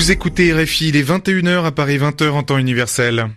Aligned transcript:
Vous 0.00 0.10
écoutez 0.10 0.54
RFI, 0.54 0.88
il 0.88 0.96
est 0.96 1.02
21h 1.02 1.62
à 1.66 1.72
Paris 1.72 1.98
20h 1.98 2.30
en 2.30 2.42
temps 2.42 2.56
universel. 2.56 3.28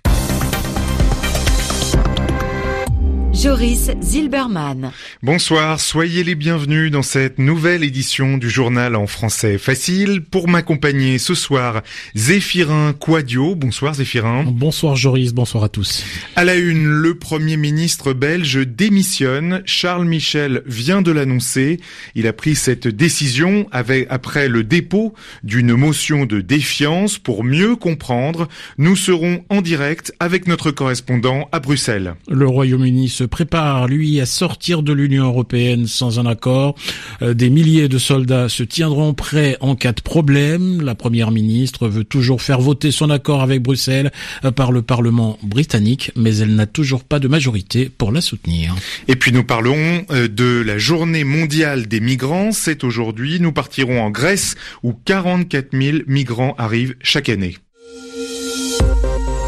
Joris 3.43 3.91
Zilberman. 4.01 4.93
Bonsoir, 5.21 5.77
soyez 5.77 6.23
les 6.23 6.33
bienvenus 6.33 6.89
dans 6.91 7.01
cette 7.01 7.39
nouvelle 7.39 7.83
édition 7.83 8.37
du 8.37 8.49
journal 8.49 8.95
en 8.95 9.05
français 9.05 9.57
facile. 9.57 10.21
Pour 10.21 10.47
m'accompagner 10.47 11.17
ce 11.17 11.35
soir, 11.35 11.81
Zéphirin 12.15 12.93
Quadio. 12.93 13.55
Bonsoir 13.55 13.95
Zéphirin. 13.95 14.45
Bonsoir 14.47 14.95
Joris, 14.95 15.33
bonsoir 15.33 15.65
à 15.65 15.67
tous. 15.67 16.05
À 16.37 16.45
la 16.45 16.55
une, 16.55 16.85
le 16.85 17.15
Premier 17.15 17.57
ministre 17.57 18.13
belge 18.13 18.65
démissionne. 18.65 19.61
Charles 19.65 20.05
Michel 20.05 20.63
vient 20.65 21.01
de 21.01 21.11
l'annoncer. 21.11 21.81
Il 22.15 22.27
a 22.27 22.33
pris 22.33 22.55
cette 22.55 22.87
décision 22.87 23.67
après 23.73 24.47
le 24.47 24.63
dépôt 24.63 25.13
d'une 25.43 25.73
motion 25.73 26.25
de 26.25 26.39
défiance 26.39 27.17
pour 27.17 27.43
mieux 27.43 27.75
comprendre. 27.75 28.47
Nous 28.77 28.95
serons 28.95 29.43
en 29.49 29.59
direct 29.59 30.13
avec 30.21 30.47
notre 30.47 30.71
correspondant 30.71 31.49
à 31.51 31.59
Bruxelles. 31.59 32.15
Le 32.29 32.47
Royaume-Uni 32.47 33.09
se 33.09 33.25
prépare, 33.33 33.87
lui, 33.87 34.21
à 34.21 34.27
sortir 34.27 34.83
de 34.83 34.93
l'Union 34.93 35.25
européenne 35.25 35.87
sans 35.87 36.19
un 36.19 36.27
accord. 36.27 36.75
Euh, 37.23 37.33
des 37.33 37.49
milliers 37.49 37.89
de 37.89 37.97
soldats 37.97 38.47
se 38.47 38.61
tiendront 38.61 39.15
prêts 39.15 39.57
en 39.59 39.75
cas 39.75 39.91
de 39.91 40.01
problème. 40.01 40.83
La 40.83 40.93
première 40.93 41.31
ministre 41.31 41.87
veut 41.87 42.03
toujours 42.03 42.43
faire 42.43 42.61
voter 42.61 42.91
son 42.91 43.09
accord 43.09 43.41
avec 43.41 43.63
Bruxelles 43.63 44.11
euh, 44.45 44.51
par 44.51 44.71
le 44.71 44.83
Parlement 44.83 45.39
britannique, 45.41 46.11
mais 46.15 46.37
elle 46.37 46.53
n'a 46.53 46.67
toujours 46.67 47.03
pas 47.03 47.17
de 47.17 47.27
majorité 47.27 47.89
pour 47.89 48.11
la 48.11 48.21
soutenir. 48.21 48.75
Et 49.07 49.15
puis 49.15 49.31
nous 49.31 49.43
parlons 49.43 50.05
euh, 50.11 50.27
de 50.27 50.61
la 50.61 50.77
journée 50.77 51.23
mondiale 51.23 51.87
des 51.87 52.01
migrants. 52.01 52.51
C'est 52.51 52.83
aujourd'hui. 52.83 53.39
Nous 53.39 53.51
partirons 53.51 53.99
en 53.99 54.11
Grèce 54.11 54.53
où 54.83 54.93
44 54.93 55.69
000 55.73 55.97
migrants 56.05 56.53
arrivent 56.59 56.93
chaque 57.01 57.29
année. 57.29 57.57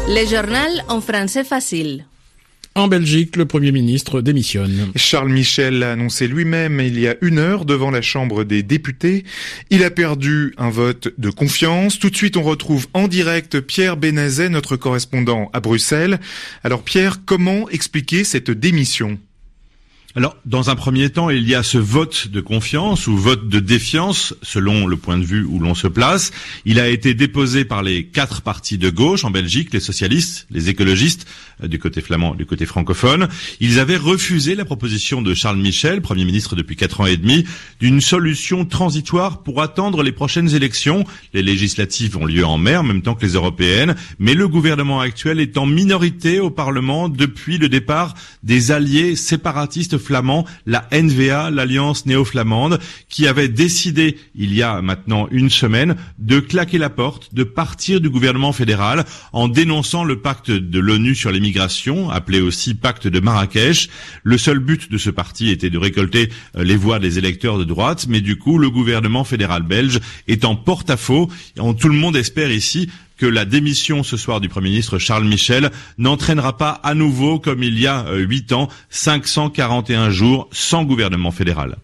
Le 0.08 0.26
journal 0.26 0.70
en 0.88 1.00
français 1.00 1.44
facile. 1.44 2.04
En 2.76 2.88
Belgique, 2.88 3.36
le 3.36 3.46
Premier 3.46 3.72
ministre 3.72 4.20
démissionne. 4.20 4.92
Charles 4.96 5.30
Michel 5.30 5.78
l'a 5.78 5.92
annoncé 5.92 6.28
lui-même 6.28 6.78
il 6.78 7.00
y 7.00 7.08
a 7.08 7.16
une 7.22 7.38
heure 7.38 7.64
devant 7.64 7.90
la 7.90 8.02
Chambre 8.02 8.44
des 8.44 8.62
députés. 8.62 9.24
Il 9.70 9.82
a 9.82 9.90
perdu 9.90 10.52
un 10.58 10.68
vote 10.68 11.08
de 11.16 11.30
confiance. 11.30 11.98
Tout 11.98 12.10
de 12.10 12.16
suite, 12.16 12.36
on 12.36 12.42
retrouve 12.42 12.86
en 12.92 13.08
direct 13.08 13.60
Pierre 13.60 13.96
Benazet, 13.96 14.50
notre 14.50 14.76
correspondant 14.76 15.48
à 15.54 15.60
Bruxelles. 15.60 16.20
Alors 16.64 16.82
Pierre, 16.82 17.24
comment 17.24 17.66
expliquer 17.70 18.24
cette 18.24 18.50
démission? 18.50 19.18
Alors, 20.16 20.34
dans 20.46 20.70
un 20.70 20.76
premier 20.76 21.10
temps, 21.10 21.28
il 21.28 21.46
y 21.46 21.54
a 21.54 21.62
ce 21.62 21.76
vote 21.76 22.28
de 22.28 22.40
confiance 22.40 23.06
ou 23.06 23.18
vote 23.18 23.50
de 23.50 23.60
défiance, 23.60 24.32
selon 24.40 24.86
le 24.86 24.96
point 24.96 25.18
de 25.18 25.24
vue 25.24 25.44
où 25.44 25.58
l'on 25.58 25.74
se 25.74 25.88
place. 25.88 26.30
Il 26.64 26.80
a 26.80 26.88
été 26.88 27.12
déposé 27.12 27.66
par 27.66 27.82
les 27.82 28.06
quatre 28.06 28.40
partis 28.40 28.78
de 28.78 28.88
gauche 28.88 29.24
en 29.24 29.30
Belgique, 29.30 29.74
les 29.74 29.80
socialistes, 29.80 30.46
les 30.50 30.70
écologistes, 30.70 31.26
euh, 31.62 31.68
du 31.68 31.78
côté 31.78 32.00
flamand, 32.00 32.34
du 32.34 32.46
côté 32.46 32.64
francophone. 32.64 33.28
Ils 33.60 33.78
avaient 33.78 33.98
refusé 33.98 34.54
la 34.54 34.64
proposition 34.64 35.20
de 35.20 35.34
Charles 35.34 35.58
Michel, 35.58 36.00
Premier 36.00 36.24
ministre 36.24 36.56
depuis 36.56 36.76
quatre 36.76 37.02
ans 37.02 37.06
et 37.06 37.18
demi, 37.18 37.44
d'une 37.80 38.00
solution 38.00 38.64
transitoire 38.64 39.42
pour 39.42 39.60
attendre 39.60 40.02
les 40.02 40.12
prochaines 40.12 40.54
élections. 40.54 41.04
Les 41.34 41.42
législatives 41.42 42.16
ont 42.16 42.24
lieu 42.24 42.46
en 42.46 42.56
mer, 42.56 42.80
en 42.80 42.84
même 42.84 43.02
temps 43.02 43.16
que 43.16 43.26
les 43.26 43.34
européennes, 43.34 43.94
mais 44.18 44.32
le 44.32 44.48
gouvernement 44.48 45.00
actuel 45.00 45.40
est 45.40 45.58
en 45.58 45.66
minorité 45.66 46.40
au 46.40 46.48
Parlement 46.48 47.10
depuis 47.10 47.58
le 47.58 47.68
départ 47.68 48.14
des 48.42 48.70
alliés 48.70 49.14
séparatistes 49.14 49.98
flamand, 50.06 50.46
la 50.66 50.88
NVA, 50.92 51.50
l'Alliance 51.50 52.06
néo-flamande, 52.06 52.78
qui 53.08 53.26
avait 53.26 53.48
décidé, 53.48 54.18
il 54.34 54.54
y 54.54 54.62
a 54.62 54.80
maintenant 54.82 55.28
une 55.30 55.50
semaine, 55.50 55.96
de 56.18 56.40
claquer 56.40 56.78
la 56.78 56.90
porte, 56.90 57.34
de 57.34 57.44
partir 57.44 58.00
du 58.00 58.08
gouvernement 58.08 58.52
fédéral 58.52 59.04
en 59.32 59.48
dénonçant 59.48 60.04
le 60.04 60.20
pacte 60.20 60.50
de 60.50 60.78
l'ONU 60.78 61.14
sur 61.14 61.30
l'immigration, 61.30 62.10
appelé 62.10 62.40
aussi 62.40 62.74
pacte 62.74 63.08
de 63.08 63.20
Marrakech. 63.20 63.88
Le 64.22 64.38
seul 64.38 64.58
but 64.60 64.90
de 64.90 64.98
ce 64.98 65.10
parti 65.10 65.50
était 65.50 65.70
de 65.70 65.78
récolter 65.78 66.30
euh, 66.56 66.64
les 66.64 66.76
voix 66.76 66.98
des 66.98 67.18
électeurs 67.18 67.58
de 67.58 67.64
droite, 67.64 68.06
mais 68.08 68.20
du 68.20 68.38
coup, 68.38 68.58
le 68.58 68.70
gouvernement 68.70 69.24
fédéral 69.24 69.62
belge 69.62 70.00
est 70.28 70.44
en 70.44 70.54
porte-à-faux. 70.54 71.28
Tout 71.78 71.88
le 71.88 71.94
monde 71.94 72.16
espère 72.16 72.50
ici 72.50 72.88
que 73.16 73.26
la 73.26 73.44
démission 73.44 74.02
ce 74.02 74.16
soir 74.16 74.40
du 74.40 74.48
Premier 74.48 74.70
ministre 74.70 74.98
Charles 74.98 75.24
Michel 75.24 75.70
n'entraînera 75.98 76.56
pas 76.56 76.70
à 76.82 76.94
nouveau, 76.94 77.38
comme 77.38 77.62
il 77.62 77.78
y 77.78 77.86
a 77.86 78.06
euh, 78.06 78.18
huit 78.18 78.52
ans, 78.52 78.68
541 78.90 80.10
jours 80.10 80.48
sans 80.52 80.84
gouvernement 80.84 81.30
fédéral. 81.30 81.76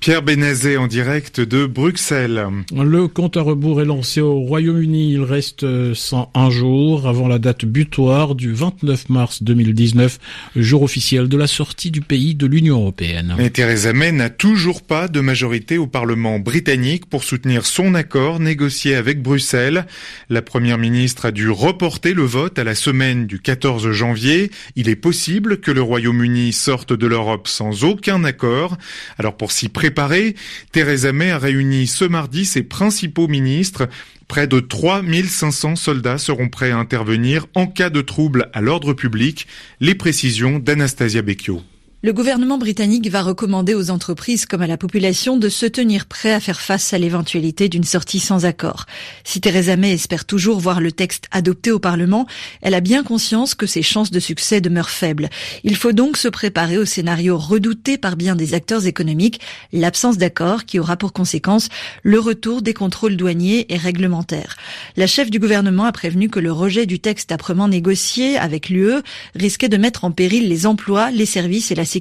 Pierre 0.00 0.22
Benazet 0.22 0.76
en 0.76 0.86
direct 0.86 1.40
de 1.40 1.66
Bruxelles. 1.66 2.46
Le 2.74 3.06
compte 3.08 3.36
à 3.36 3.42
rebours 3.42 3.80
est 3.80 3.84
lancé 3.84 4.20
au 4.20 4.40
Royaume-Uni. 4.40 5.12
Il 5.12 5.22
reste 5.22 5.94
101 5.94 6.50
jours 6.50 7.06
avant 7.06 7.28
la 7.28 7.38
date 7.38 7.64
butoir 7.64 8.34
du 8.34 8.52
29 8.52 9.08
mars 9.08 9.42
2019, 9.42 10.18
jour 10.56 10.82
officiel 10.82 11.28
de 11.28 11.36
la 11.36 11.46
sortie 11.46 11.90
du 11.90 12.00
pays 12.00 12.34
de 12.34 12.46
l'Union 12.46 12.80
européenne. 12.80 13.34
Mais 13.38 13.50
Theresa 13.50 13.92
May 13.92 14.12
n'a 14.12 14.30
toujours 14.30 14.82
pas 14.82 15.08
de 15.08 15.20
majorité 15.20 15.78
au 15.78 15.86
Parlement 15.86 16.38
britannique 16.38 17.06
pour 17.06 17.22
soutenir 17.22 17.64
son 17.64 17.94
accord 17.94 18.40
négocié 18.40 18.96
avec 18.96 19.22
Bruxelles. 19.22 19.86
La 20.28 20.42
première 20.42 20.78
ministre 20.78 21.26
a 21.26 21.30
dû 21.30 21.48
reporter 21.48 22.12
le 22.12 22.24
vote 22.24 22.58
à 22.58 22.64
la 22.64 22.74
semaine 22.74 23.26
du 23.26 23.38
14 23.38 23.90
janvier. 23.92 24.50
Il 24.76 24.88
est 24.88 24.96
possible 24.96 25.60
que 25.60 25.70
le 25.70 25.82
Royaume-Uni 25.82 26.52
sorte 26.52 26.92
de 26.92 27.06
l'Europe 27.06 27.46
sans 27.48 27.84
aucun 27.84 28.24
accord. 28.24 28.76
Alors 29.18 29.36
pour 29.36 29.52
s'y 29.62 29.68
préparer, 29.68 30.34
Theresa 30.72 31.12
May 31.12 31.30
a 31.30 31.38
réuni 31.38 31.86
ce 31.86 32.04
mardi 32.04 32.44
ses 32.44 32.64
principaux 32.64 33.28
ministres. 33.28 33.88
Près 34.26 34.48
de 34.48 34.58
3500 34.58 35.76
soldats 35.76 36.18
seront 36.18 36.48
prêts 36.48 36.72
à 36.72 36.78
intervenir 36.78 37.46
en 37.54 37.68
cas 37.68 37.88
de 37.88 38.00
trouble 38.00 38.50
à 38.54 38.60
l'ordre 38.60 38.92
public. 38.92 39.46
Les 39.78 39.94
précisions 39.94 40.58
d'Anastasia 40.58 41.22
Becchio. 41.22 41.62
Le 42.04 42.12
gouvernement 42.12 42.58
britannique 42.58 43.08
va 43.08 43.22
recommander 43.22 43.74
aux 43.74 43.92
entreprises 43.92 44.44
comme 44.44 44.62
à 44.62 44.66
la 44.66 44.76
population 44.76 45.36
de 45.36 45.48
se 45.48 45.66
tenir 45.66 46.06
prêts 46.06 46.32
à 46.32 46.40
faire 46.40 46.60
face 46.60 46.92
à 46.92 46.98
l'éventualité 46.98 47.68
d'une 47.68 47.84
sortie 47.84 48.18
sans 48.18 48.44
accord. 48.44 48.86
Si 49.22 49.40
Theresa 49.40 49.76
May 49.76 49.92
espère 49.92 50.24
toujours 50.24 50.58
voir 50.58 50.80
le 50.80 50.90
texte 50.90 51.28
adopté 51.30 51.70
au 51.70 51.78
Parlement, 51.78 52.26
elle 52.60 52.74
a 52.74 52.80
bien 52.80 53.04
conscience 53.04 53.54
que 53.54 53.66
ses 53.66 53.82
chances 53.82 54.10
de 54.10 54.18
succès 54.18 54.60
demeurent 54.60 54.90
faibles. 54.90 55.30
Il 55.62 55.76
faut 55.76 55.92
donc 55.92 56.16
se 56.16 56.26
préparer 56.26 56.76
au 56.76 56.84
scénario 56.84 57.38
redouté 57.38 57.98
par 57.98 58.16
bien 58.16 58.34
des 58.34 58.54
acteurs 58.54 58.84
économiques, 58.84 59.40
l'absence 59.72 60.18
d'accord 60.18 60.64
qui 60.64 60.80
aura 60.80 60.96
pour 60.96 61.12
conséquence 61.12 61.68
le 62.02 62.18
retour 62.18 62.62
des 62.62 62.74
contrôles 62.74 63.16
douaniers 63.16 63.72
et 63.72 63.76
réglementaires. 63.76 64.56
La 64.96 65.06
chef 65.06 65.30
du 65.30 65.38
gouvernement 65.38 65.84
a 65.84 65.92
prévenu 65.92 66.28
que 66.28 66.40
le 66.40 66.50
rejet 66.50 66.84
du 66.84 66.98
texte 66.98 67.30
âprement 67.30 67.68
négocié 67.68 68.38
avec 68.38 68.70
l'UE 68.70 69.02
risquait 69.36 69.68
de 69.68 69.76
mettre 69.76 70.02
en 70.02 70.10
péril 70.10 70.48
les 70.48 70.66
emplois, 70.66 71.12
les 71.12 71.26
services 71.26 71.70
et 71.70 71.76
la 71.76 71.91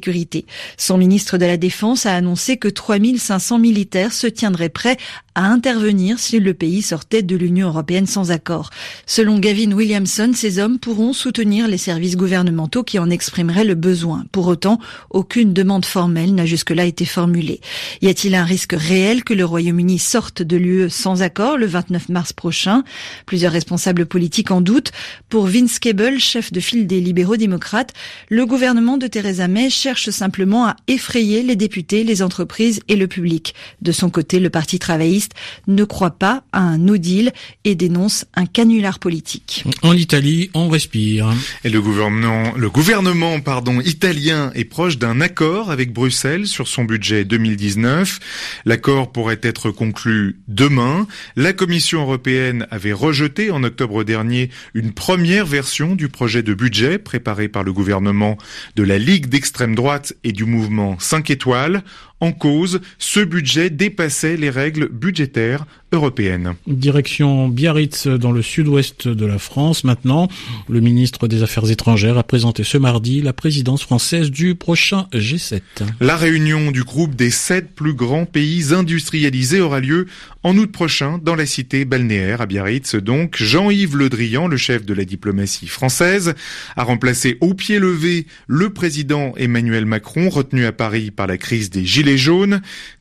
Son 0.77 0.97
ministre 0.97 1.37
de 1.37 1.45
la 1.45 1.57
Défense 1.57 2.05
a 2.05 2.15
annoncé 2.15 2.57
que 2.57 2.67
3500 2.67 3.59
militaires 3.59 4.13
se 4.13 4.27
tiendraient 4.27 4.69
prêts 4.69 4.97
à 5.35 5.45
intervenir 5.45 6.19
si 6.19 6.39
le 6.39 6.53
pays 6.53 6.81
sortait 6.81 7.21
de 7.21 7.35
l'Union 7.35 7.67
européenne 7.67 8.05
sans 8.05 8.31
accord. 8.31 8.69
Selon 9.05 9.39
Gavin 9.39 9.71
Williamson, 9.71 10.31
ces 10.35 10.59
hommes 10.59 10.79
pourront 10.79 11.13
soutenir 11.13 11.67
les 11.67 11.77
services 11.77 12.17
gouvernementaux 12.17 12.83
qui 12.83 12.99
en 12.99 13.09
exprimeraient 13.09 13.63
le 13.63 13.75
besoin. 13.75 14.25
Pour 14.31 14.47
autant, 14.47 14.79
aucune 15.09 15.53
demande 15.53 15.85
formelle 15.85 16.35
n'a 16.35 16.45
jusque-là 16.45 16.85
été 16.85 17.05
formulée. 17.05 17.61
Y 18.01 18.09
a-t-il 18.09 18.35
un 18.35 18.43
risque 18.43 18.73
réel 18.73 19.23
que 19.23 19.33
le 19.33 19.45
Royaume-Uni 19.45 19.99
sorte 19.99 20.41
de 20.41 20.57
l'UE 20.57 20.89
sans 20.89 21.21
accord 21.21 21.57
le 21.57 21.65
29 21.65 22.09
mars 22.09 22.33
prochain? 22.33 22.83
Plusieurs 23.25 23.53
responsables 23.53 24.05
politiques 24.05 24.51
en 24.51 24.61
doutent. 24.61 24.91
Pour 25.29 25.47
Vince 25.47 25.79
Cable, 25.79 26.19
chef 26.19 26.51
de 26.51 26.59
file 26.59 26.87
des 26.87 26.99
libéraux 26.99 27.37
démocrates, 27.37 27.93
le 28.29 28.45
gouvernement 28.45 28.97
de 28.97 29.07
Theresa 29.07 29.47
May 29.47 29.69
cherche 29.69 30.09
simplement 30.09 30.65
à 30.65 30.75
effrayer 30.87 31.43
les 31.43 31.55
députés, 31.55 32.03
les 32.03 32.21
entreprises 32.21 32.81
et 32.87 32.95
le 32.95 33.07
public. 33.07 33.55
De 33.81 33.91
son 33.91 34.09
côté, 34.09 34.39
le 34.39 34.49
Parti 34.49 34.79
travailliste 34.79 35.20
ne 35.67 35.83
croit 35.83 36.11
pas 36.11 36.43
à 36.51 36.59
un 36.59 36.77
no 36.77 36.97
deal 36.97 37.31
et 37.63 37.75
dénonce 37.75 38.25
un 38.35 38.45
canular 38.45 38.99
politique. 38.99 39.63
En 39.81 39.93
Italie, 39.93 40.49
on 40.53 40.69
respire. 40.69 41.33
Et 41.63 41.69
le 41.69 41.81
gouvernement, 41.81 42.53
le 42.55 42.69
gouvernement 42.69 43.39
pardon, 43.39 43.79
italien 43.81 44.51
est 44.55 44.65
proche 44.65 44.97
d'un 44.97 45.21
accord 45.21 45.71
avec 45.71 45.93
Bruxelles 45.93 46.47
sur 46.47 46.67
son 46.67 46.83
budget 46.83 47.25
2019. 47.25 48.19
L'accord 48.65 49.11
pourrait 49.11 49.39
être 49.41 49.71
conclu 49.71 50.39
demain. 50.47 51.07
La 51.35 51.53
Commission 51.53 52.01
européenne 52.01 52.67
avait 52.71 52.93
rejeté 52.93 53.51
en 53.51 53.63
octobre 53.63 54.03
dernier 54.03 54.49
une 54.73 54.93
première 54.93 55.45
version 55.45 55.95
du 55.95 56.09
projet 56.09 56.43
de 56.43 56.53
budget 56.53 56.97
préparé 56.97 57.47
par 57.47 57.63
le 57.63 57.73
gouvernement 57.73 58.37
de 58.75 58.83
la 58.83 58.97
Ligue 58.97 59.27
d'extrême 59.27 59.75
droite 59.75 60.13
et 60.23 60.31
du 60.31 60.45
mouvement 60.45 60.97
5 60.99 61.29
étoiles. 61.29 61.83
En 62.21 62.31
cause, 62.31 62.81
ce 62.97 63.19
budget 63.19 63.69
dépassait 63.69 64.37
les 64.37 64.49
règles 64.49 64.87
budgétaires 64.87 65.11
budgétaire 65.11 65.65
européenne. 65.93 66.53
Direction 66.67 67.49
Biarritz 67.49 68.07
dans 68.07 68.31
le 68.31 68.41
sud-ouest 68.41 69.09
de 69.09 69.25
la 69.25 69.39
France 69.39 69.83
maintenant. 69.83 70.29
Le 70.69 70.79
ministre 70.79 71.27
des 71.27 71.43
Affaires 71.43 71.69
étrangères 71.69 72.17
a 72.17 72.23
présenté 72.23 72.63
ce 72.63 72.77
mardi 72.77 73.21
la 73.21 73.33
présidence 73.33 73.83
française 73.83 74.31
du 74.31 74.55
prochain 74.55 75.07
G7. 75.13 75.61
La 75.99 76.15
réunion 76.15 76.71
du 76.71 76.85
groupe 76.85 77.15
des 77.15 77.29
sept 77.29 77.75
plus 77.75 77.93
grands 77.93 78.25
pays 78.25 78.73
industrialisés 78.73 79.59
aura 79.59 79.81
lieu 79.81 80.07
en 80.43 80.57
août 80.57 80.71
prochain 80.71 81.19
dans 81.21 81.35
la 81.35 81.45
cité 81.45 81.83
balnéaire 81.83 82.39
à 82.39 82.45
Biarritz. 82.45 82.95
Donc, 82.95 83.35
Jean-Yves 83.35 83.97
Le 83.97 84.09
Drian, 84.09 84.47
le 84.47 84.57
chef 84.57 84.85
de 84.85 84.93
la 84.93 85.03
diplomatie 85.03 85.67
française, 85.67 86.33
a 86.77 86.83
remplacé 86.83 87.37
au 87.41 87.53
pied 87.53 87.79
levé 87.79 88.27
le 88.47 88.69
président 88.71 89.33
Emmanuel 89.35 89.85
Macron 89.85 90.29
retenu 90.29 90.65
à 90.65 90.71
Paris 90.71 91.11
par 91.11 91.27
la 91.27 91.37
crise 91.37 91.69
des 91.69 91.83
Gilets 91.83 92.10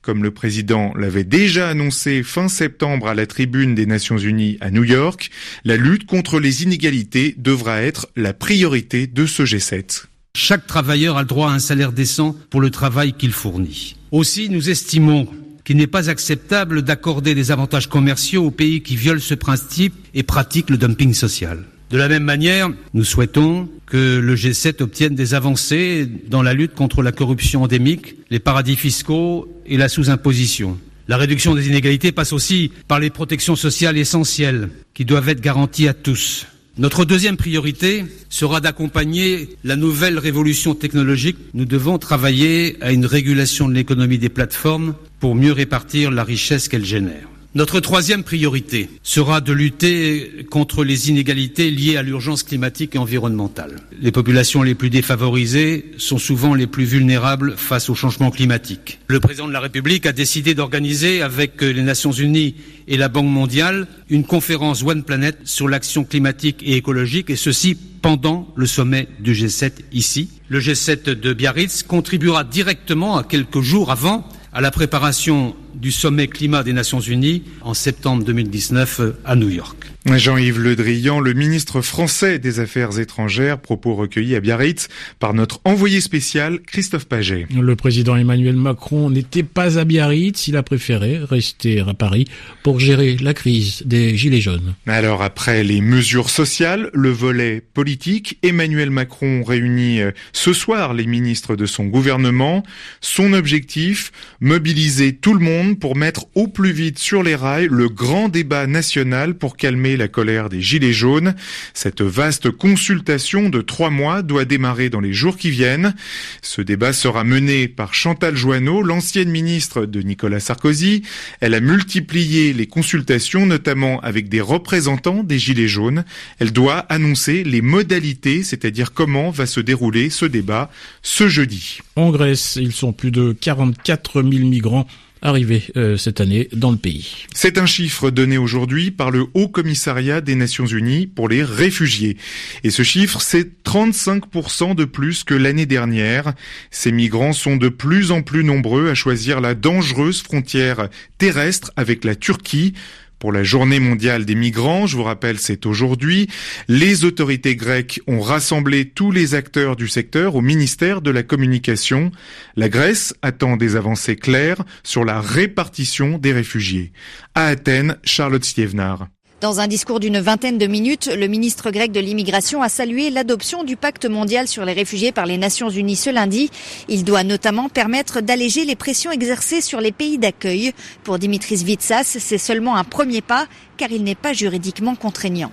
Comme 0.03 0.23
le 0.23 0.31
président 0.31 0.93
l'avait 0.97 1.25
déjà 1.25 1.69
annoncé 1.69 2.23
fin 2.23 2.49
septembre 2.49 3.09
à 3.09 3.15
la 3.15 3.27
tribune 3.27 3.75
des 3.75 3.87
Nations 3.87 4.19
Unies 4.19 4.57
à 4.61 4.71
New 4.71 4.85
York, 4.85 5.31
la 5.65 5.77
lutte 5.77 6.07
contre 6.07 6.41
les 6.41 6.63
inégalités 6.63 7.35
devra 7.39 7.83
être 7.83 8.09
la 8.17 8.33
priorité 8.33 9.07
de 9.07 9.27
ce 9.27 9.43
G7. 9.43 10.05
Chaque 10.37 10.67
travailleur 10.67 11.17
a 11.17 11.23
le 11.23 11.27
droit 11.29 11.51
à 11.51 11.55
un 11.55 11.59
salaire 11.59 11.93
décent 11.93 12.37
pour 12.51 12.61
le 12.61 12.71
travail 12.71 13.15
qu'il 13.15 13.33
fournit. 13.33 13.97
Aussi, 14.13 14.49
nous 14.49 14.71
estimons 14.71 15.27
qu'il 15.65 15.77
n'est 15.77 15.87
pas 15.87 16.09
acceptable 16.09 16.83
d'accorder 16.83 17.35
des 17.35 17.51
avantages 17.51 17.89
commerciaux 17.89 18.47
aux 18.47 18.51
pays 18.51 18.83
qui 18.83 18.97
violent 18.97 19.21
ce 19.21 19.35
principe 19.35 19.95
et 20.15 20.23
pratiquent 20.23 20.71
le 20.71 20.79
dumping 20.79 21.15
social. 21.15 21.65
De 21.91 21.97
la 21.97 22.09
même 22.09 22.23
manière, 22.23 22.71
nous 22.95 23.05
souhaitons 23.05 23.69
que 23.91 24.19
le 24.19 24.35
G7 24.37 24.83
obtienne 24.83 25.15
des 25.15 25.35
avancées 25.35 26.09
dans 26.29 26.43
la 26.43 26.55
lutte 26.55 26.75
contre 26.75 27.03
la 27.03 27.13
corruption 27.13 27.65
endémique, 27.65 28.15
les 28.31 28.39
paradis 28.39 28.77
fiscaux 28.77 29.49
et 29.67 29.77
la 29.77 29.89
sous-imposition. 29.89 30.79
La 31.09 31.17
réduction 31.17 31.55
des 31.57 31.67
inégalités 31.67 32.13
passe 32.13 32.33
aussi 32.33 32.71
par 32.87 33.01
les 33.01 33.11
protections 33.11 33.57
sociales 33.57 33.99
essentielles 33.99 34.69
qui 34.95 35.05
doivent 35.05 35.29
être 35.29 35.41
garanties 35.41 35.89
à 35.89 35.95
tous. 35.95 36.47
Notre 36.79 37.05
deuxième 37.05 37.37
priorité 37.37 38.05
sera 38.29 38.61
d'accompagner 38.61 39.49
la 39.65 39.75
nouvelle 39.75 40.19
révolution 40.19 40.75
technologique. 40.75 41.37
Nous 41.53 41.65
devons 41.65 41.99
travailler 41.99 42.77
à 42.81 42.93
une 42.93 43.07
régulation 43.07 43.69
de 43.69 43.75
l'économie 43.75 44.19
des 44.19 44.29
plateformes 44.29 44.95
pour 45.19 45.35
mieux 45.35 45.53
répartir 45.53 46.13
la 46.13 46.23
richesse 46.23 46.69
qu'elles 46.69 46.85
génèrent. 46.85 47.30
Notre 47.57 47.81
troisième 47.81 48.23
priorité 48.23 48.89
sera 49.03 49.41
de 49.41 49.53
lutter 49.53 50.47
contre 50.53 50.85
les 50.85 51.11
inégalités 51.11 51.73
liées 51.73 51.97
à 51.97 52.03
l'urgence 52.03 52.45
climatique 52.45 52.95
et 52.95 52.99
environnementale. 52.99 53.75
Les 54.01 54.13
populations 54.13 54.63
les 54.63 54.77
plus 54.77 54.89
défavorisées 54.89 55.91
sont 55.99 56.19
souvent 56.19 56.55
les 56.55 56.69
plus 56.69 56.85
vulnérables 56.85 57.57
face 57.57 57.91
au 57.91 57.97
changement 57.97 58.31
climatique. 58.31 59.01
Le 59.09 59.19
président 59.19 59.49
de 59.49 59.53
la 59.53 59.59
République 59.59 60.07
a 60.07 60.13
décidé 60.13 60.55
d'organiser 60.55 61.23
avec 61.23 61.61
les 61.61 61.83
Nations 61.83 62.13
Unies 62.13 62.55
et 62.87 62.97
la 62.97 63.09
Banque 63.09 63.27
mondiale 63.27 63.89
une 64.11 64.23
conférence 64.23 64.85
One 64.85 65.03
Planet 65.03 65.37
sur 65.43 65.69
l'action 65.69 66.05
climatique 66.05 66.63
et 66.63 66.77
écologique 66.77 67.31
et 67.31 67.37
ceci 67.37 67.77
pendant 68.01 68.47
le 68.55 68.67
sommet 68.67 69.09
du 69.19 69.33
G7 69.33 69.73
ici. 69.91 70.31
Le 70.49 70.61
G7 70.61 71.19
de 71.19 71.33
Biarritz 71.33 71.83
contribuera 71.83 72.45
directement 72.45 73.17
à 73.17 73.25
quelques 73.25 73.61
jours 73.61 73.91
avant 73.91 74.25
à 74.53 74.61
la 74.61 74.71
préparation 74.71 75.55
du 75.75 75.93
sommet 75.93 76.27
climat 76.29 76.63
des 76.63 76.73
Nations 76.73 77.01
Unies 77.01 77.45
en 77.63 77.75
septembre 77.75 78.25
2019 78.25 79.01
à 79.25 79.37
New 79.37 79.49
York. 79.49 79.80
Jean-Yves 80.07 80.59
Le 80.59 80.77
Drian, 80.77 81.21
le 81.21 81.35
ministre 81.35 81.83
français 81.83 82.39
des 82.39 82.59
Affaires 82.59 82.99
étrangères, 82.99 83.61
propos 83.61 83.95
recueillis 83.95 84.35
à 84.35 84.41
Biarritz 84.41 84.89
par 85.19 85.35
notre 85.35 85.61
envoyé 85.65 86.01
spécial 86.01 86.61
Christophe 86.61 87.05
Paget. 87.05 87.47
Le 87.55 87.77
président 87.77 88.17
Emmanuel 88.17 88.57
Macron 88.57 89.11
n'était 89.11 89.43
pas 89.43 89.79
à 89.79 89.85
Biarritz, 89.85 90.49
il 90.49 90.57
a 90.57 90.63
préféré 90.63 91.19
rester 91.19 91.81
à 91.81 91.93
Paris 91.93 92.27
pour 92.63 92.81
gérer 92.81 93.19
la 93.19 93.35
crise 93.35 93.83
des 93.85 94.17
Gilets 94.17 94.41
jaunes. 94.41 94.75
Alors 94.87 95.23
après 95.23 95.63
les 95.65 95.83
mesures 95.83 96.31
sociales, 96.31 96.91
le 96.95 97.11
volet 97.11 97.61
politique, 97.61 98.39
Emmanuel 98.43 98.91
Macron 98.91 99.45
réunit 99.45 100.01
euh, 100.01 100.13
ce 100.33 100.55
soir 100.55 100.95
les 100.95 101.07
ministres 101.07 101.57
de 101.57 101.67
son 101.67 101.85
gouvernement. 101.85 102.63
Son 103.03 103.35
objectif, 103.35 104.13
mobiliser 104.41 105.15
tout 105.15 105.35
le 105.35 105.45
monde 105.45 105.79
pour 105.79 105.95
mettre 105.95 106.27
au 106.35 106.49
plus 106.49 106.73
vite 106.73 106.99
sur 106.99 107.23
les 107.23 107.35
rails 107.35 107.69
le 107.71 107.89
grand 107.89 108.29
débat 108.29 108.67
national 108.67 109.35
pour 109.35 109.57
calmer 109.59 109.90
la 109.97 110.09
colère 110.09 110.49
des 110.49 110.61
Gilets 110.61 110.93
jaunes. 110.93 111.35
Cette 111.75 112.03
vaste 112.03 112.51
consultation 112.51 113.49
de 113.49 113.61
trois 113.61 113.91
mois 113.91 114.23
doit 114.23 114.45
démarrer 114.45 114.91
dans 114.91 115.01
les 115.01 115.13
jours 115.13 115.37
qui 115.37 115.51
viennent. 115.51 115.95
Ce 116.43 116.63
débat 116.63 116.93
sera 116.93 117.25
mené 117.25 117.69
par 117.69 117.95
Chantal 117.95 118.37
Joanneau, 118.37 118.83
l'ancienne 118.83 119.31
ministre 119.31 119.87
de 119.87 120.01
Nicolas 120.03 120.41
Sarkozy. 120.41 121.03
Elle 121.41 121.55
a 121.55 121.61
multiplié 121.61 122.53
les 122.53 122.67
consultations, 122.67 123.47
notamment 123.47 124.01
avec 124.01 124.29
des 124.29 124.41
représentants 124.41 125.23
des 125.23 125.39
Gilets 125.39 125.69
jaunes. 125.69 126.05
Elle 126.39 126.53
doit 126.53 126.79
annoncer 126.79 127.45
les 127.45 127.63
modalités, 127.63 128.43
c'est-à-dire 128.43 128.93
comment 128.93 129.31
va 129.31 129.47
se 129.47 129.61
dérouler 129.61 130.11
ce 130.11 130.27
débat 130.27 130.71
ce 131.03 131.29
jeudi. 131.29 131.79
En 131.97 132.11
Grèce, 132.11 132.57
ils 132.61 132.73
sont 132.73 132.93
plus 132.93 133.11
de 133.11 133.33
44 133.33 134.23
000 134.23 134.47
migrants 134.47 134.87
arrivés 135.23 135.65
euh, 135.77 135.97
cette 135.97 136.21
année 136.21 136.49
dans 136.53 136.71
le 136.71 136.77
pays. 136.77 137.27
C'est 137.35 137.59
un 137.59 137.67
chiffre 137.67 138.11
donné 138.11 138.39
aujourd'hui 138.39 138.91
par 138.91 139.11
le 139.11 139.27
Haut 139.35 139.49
Commissariat 139.49 140.21
des 140.21 140.35
Nations 140.35 140.67
Unies 140.67 141.07
pour 141.07 141.29
les 141.29 141.43
réfugiés. 141.43 142.17
Et 142.65 142.71
ce 142.71 142.83
chiffre, 142.83 143.21
c'est 143.21 143.63
35% 143.65 144.75
de 144.75 144.85
plus 144.85 145.25
que 145.25 145.35
l'année 145.35 145.67
dernière. 145.67 146.33
Ces 146.71 146.93
migrants 146.93 147.33
sont 147.33 147.57
de 147.57 147.69
plus 147.69 148.11
en 148.11 148.23
plus 148.23 148.45
nombreux 148.45 148.89
à 148.89 148.95
choisir 148.95 149.41
la 149.41 149.55
dangereuse 149.55 150.23
frontière 150.23 150.89
terrestre 151.19 151.71
avec 151.77 152.05
la 152.05 152.15
Turquie 152.15 152.75
pour 153.21 153.31
la 153.31 153.45
journée 153.45 153.79
mondiale 153.79 154.25
des 154.25 154.35
migrants. 154.35 154.89
Je 154.89 154.97
vous 154.97 155.05
rappelle, 155.05 155.39
c'est 155.39 155.67
aujourd'hui. 155.67 156.29
Les 156.67 157.05
autorités 157.05 157.55
grecques 157.55 158.01
ont 158.09 158.21
rassemblé 158.21 158.89
tous 158.89 159.13
les 159.13 159.37
acteurs 159.37 159.77
du 159.77 159.87
secteur 159.87 160.35
au 160.35 160.41
ministère 160.41 161.03
de 161.03 161.11
la 161.13 161.23
Communication. 161.23 162.11
La 162.57 162.69
Grèce 162.69 163.15
attend 163.23 163.57
des 163.57 163.77
avancées 163.77 164.17
claires 164.17 164.65
sur 164.83 165.05
la 165.05 165.21
répartition 165.21 166.19
des 166.19 166.33
réfugiés. 166.33 166.93
À 167.37 167.47
Athènes, 167.47 167.97
Charlotte 168.03 168.45
Stievnar. 168.45 169.07
Dans 169.41 169.59
un 169.59 169.69
discours 169.69 170.01
d'une 170.01 170.21
vingtaine 170.21 170.59
de 170.59 170.67
minutes, 170.67 171.07
le 171.07 171.27
ministre 171.27 171.71
grec 171.71 171.93
de 171.93 172.01
l'immigration 172.01 172.61
a 172.61 172.69
salué 172.69 173.09
l'adoption 173.09 173.65
du 173.65 173.75
pacte 173.75 174.05
mondial 174.05 174.47
sur 174.47 174.67
les 174.67 174.75
réfugiés 174.75 175.13
par 175.13 175.25
les 175.25 175.39
Nations 175.39 175.71
Unies 175.71 175.97
ce 175.97 176.11
lundi. 176.11 176.51
Il 176.89 177.05
doit 177.05 177.25
notamment 177.25 177.71
permettre 177.71 178.21
d'alléger 178.21 178.67
les 178.67 178.77
pressions 178.77 179.11
exercées 179.11 179.63
sur 179.63 179.81
les 179.81 179.93
pays 179.93 180.19
d'accueil. 180.19 180.73
Pour 181.05 181.19
Dimitris 181.19 181.65
Vitsas, 181.65 182.19
c'est 182.19 182.37
seulement 182.37 182.77
un 182.77 182.85
premier 182.85 183.23
pas 183.23 183.47
car 183.79 183.91
il 183.91 184.05
n'est 184.05 184.15
pas 184.15 184.35
juridiquement 184.35 184.95
contraignant. 184.95 185.51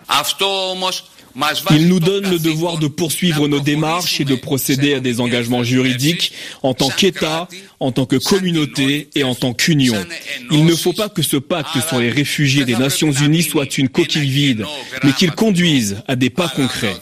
Il 1.72 1.88
nous 1.88 2.00
donne 2.00 2.30
le 2.30 2.40
devoir 2.40 2.80
de 2.80 2.88
poursuivre 2.88 3.48
nos 3.48 3.60
démarches 3.60 4.20
et 4.20 4.26
de 4.26 4.36
procéder 4.36 4.96
à 4.96 5.00
des 5.00 5.20
engagements 5.20 5.64
juridiques 5.64 6.34
en 6.64 6.74
tant 6.74 6.90
qu'État, 6.90 7.48
en 7.80 7.92
tant 7.92 8.06
que 8.06 8.16
communauté 8.16 9.10
et 9.14 9.24
en 9.24 9.36
tant 9.36 9.54
qu'union. 9.54 9.96
Il 10.50 10.66
ne 10.66 10.76
faut 10.76 10.94
pas 10.94 11.10
que 11.10 11.22
ce 11.22 11.38
pacte 11.38 11.80
sur 11.88 12.00
les 12.00 12.10
réfugiés 12.10 12.66
des 12.66 12.76
Nations 12.76 13.12
Unies 13.12 13.44
soit 13.44 13.78
une 13.78 13.90
coquille 13.90 14.30
vide, 14.30 14.66
mais 15.04 15.12
qu'il 15.14 15.32
conduise 15.32 16.02
à 16.08 16.16
des 16.16 16.32
pas 16.32 16.48
concrets. 16.48 16.96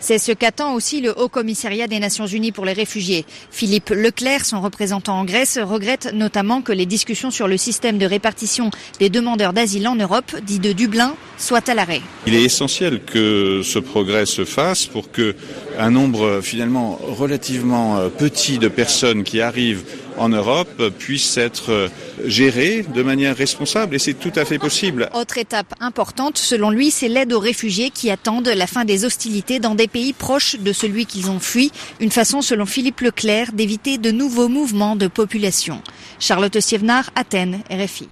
C'est 0.00 0.18
ce 0.18 0.32
qu'attend 0.32 0.72
aussi 0.72 1.00
le 1.02 1.18
Haut 1.18 1.28
Commissariat 1.28 1.88
des 1.88 1.98
Nations 1.98 2.26
Unies 2.26 2.52
pour 2.52 2.64
les 2.64 2.72
réfugiés. 2.72 3.26
Philippe 3.50 3.90
Leclerc, 3.90 4.46
son 4.46 4.62
représentant 4.62 5.18
en 5.18 5.24
Grèce, 5.24 5.58
regrette 5.58 6.12
notamment 6.14 6.62
que 6.62 6.72
les 6.72 6.86
discussions 6.86 7.30
sur 7.30 7.48
le 7.48 7.58
système 7.58 7.98
de 7.98 8.06
répartition 8.06 8.70
des 8.98 9.10
demandeurs 9.10 9.52
d'asile 9.52 9.88
en 9.88 9.96
Europe, 9.96 10.34
dit 10.46 10.58
de 10.58 10.72
Dublin, 10.72 11.16
soient 11.36 11.68
à 11.68 11.74
l'arrêt 11.74 12.00
essentiel 12.46 13.00
que 13.02 13.60
ce 13.62 13.78
progrès 13.78 14.26
se 14.26 14.44
fasse 14.44 14.86
pour 14.86 15.10
que 15.10 15.34
un 15.78 15.90
nombre 15.90 16.40
finalement 16.42 16.98
relativement 17.02 17.98
euh, 17.98 18.08
petit 18.08 18.58
de 18.58 18.68
personnes 18.68 19.24
qui 19.24 19.40
arrivent 19.40 19.84
en 20.16 20.28
Europe 20.30 20.90
puisse 20.98 21.36
être 21.36 21.70
euh, 21.70 21.88
géré 22.24 22.82
de 22.82 23.02
manière 23.02 23.36
responsable 23.36 23.94
et 23.94 23.98
c'est 23.98 24.14
tout 24.14 24.32
à 24.34 24.44
fait 24.44 24.58
possible. 24.58 25.10
Autre 25.14 25.38
étape 25.38 25.74
importante, 25.80 26.38
selon 26.38 26.70
lui, 26.70 26.90
c'est 26.90 27.08
l'aide 27.08 27.32
aux 27.32 27.40
réfugiés 27.40 27.90
qui 27.90 28.10
attendent 28.10 28.48
la 28.48 28.66
fin 28.66 28.84
des 28.84 29.04
hostilités 29.04 29.58
dans 29.58 29.74
des 29.74 29.88
pays 29.88 30.12
proches 30.12 30.56
de 30.58 30.72
celui 30.72 31.06
qu'ils 31.06 31.30
ont 31.30 31.40
fui. 31.40 31.70
Une 32.00 32.10
façon, 32.10 32.40
selon 32.40 32.66
Philippe 32.66 33.00
Leclerc, 33.00 33.52
d'éviter 33.52 33.98
de 33.98 34.10
nouveaux 34.10 34.48
mouvements 34.48 34.96
de 34.96 35.06
population. 35.08 35.82
Charlotte 36.18 36.58
Sievnar, 36.60 37.10
Athènes, 37.14 37.60
RFI. 37.70 38.08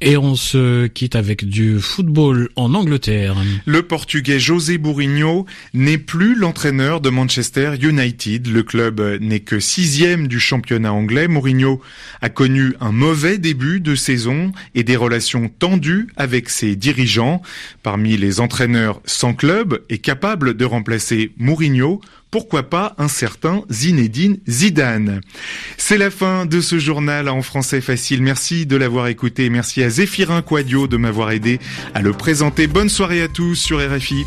Et 0.00 0.16
on 0.16 0.34
se 0.34 0.86
quitte 0.88 1.14
avec 1.14 1.48
du 1.48 1.80
football 1.80 2.48
en 2.56 2.74
Angleterre. 2.74 3.36
Le 3.64 3.82
Portugais 3.82 4.40
José 4.40 4.76
Mourinho 4.76 5.46
n'est 5.72 5.98
plus 5.98 6.34
l'entraîneur 6.34 7.00
de 7.00 7.10
Manchester 7.10 7.74
United. 7.80 8.48
Le 8.48 8.62
club 8.64 9.00
n'est 9.20 9.40
que 9.40 9.60
sixième 9.60 10.26
du 10.26 10.40
championnat 10.40 10.92
anglais. 10.92 11.28
Mourinho 11.28 11.80
a 12.20 12.28
connu 12.28 12.74
un 12.80 12.90
mauvais 12.90 13.38
début 13.38 13.80
de 13.80 13.94
saison 13.94 14.50
et 14.74 14.82
des 14.82 14.96
relations 14.96 15.48
tendues 15.48 16.08
avec 16.16 16.50
ses 16.50 16.74
dirigeants. 16.74 17.40
Parmi 17.82 18.16
les 18.16 18.40
entraîneurs 18.40 19.00
sans 19.04 19.32
club 19.32 19.80
et 19.88 19.98
capables 19.98 20.54
de 20.54 20.64
remplacer 20.64 21.30
Mourinho, 21.38 22.00
pourquoi 22.34 22.64
pas 22.64 22.96
un 22.98 23.06
certain 23.06 23.62
Zinedine 23.70 24.38
Zidane. 24.48 25.20
C'est 25.76 25.96
la 25.96 26.10
fin 26.10 26.46
de 26.46 26.60
ce 26.60 26.80
journal 26.80 27.28
en 27.28 27.42
français 27.42 27.80
facile. 27.80 28.24
Merci 28.24 28.66
de 28.66 28.74
l'avoir 28.74 29.06
écouté. 29.06 29.50
Merci 29.50 29.84
à 29.84 29.88
Zéphirin 29.88 30.42
Quadio 30.42 30.88
de 30.88 30.96
m'avoir 30.96 31.30
aidé 31.30 31.60
à 31.94 32.02
le 32.02 32.12
présenter. 32.12 32.66
Bonne 32.66 32.88
soirée 32.88 33.22
à 33.22 33.28
tous 33.28 33.54
sur 33.54 33.78
RFI. 33.78 34.24